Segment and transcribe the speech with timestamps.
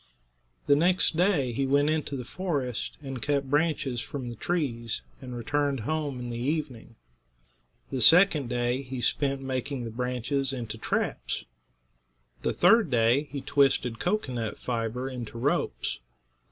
[0.65, 5.37] The next day he went into the forest and cut branches from the trees, and
[5.37, 6.95] returned home in the evening.
[7.91, 11.45] The second day he spent making the branches into traps.
[12.41, 15.99] The third day he twisted cocoanut fiber into ropes.